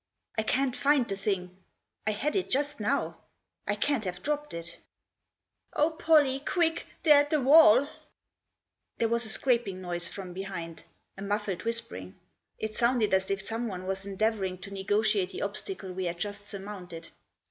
[0.35, 1.57] "I can't find the thing;
[2.07, 3.19] I had it just now;
[3.67, 4.77] I can't have dropped it""
[5.75, 6.39] Oh, Pollie!
[6.39, 6.87] Quick!
[7.03, 7.87] they're at the wall!"
[8.97, 10.85] There was a scraping noise from behind;
[11.19, 12.15] a muffled whispering.
[12.57, 16.47] It sounded as if someone was endeavour ing to nogotiate the obstacle we had just
[16.47, 17.09] surmounted.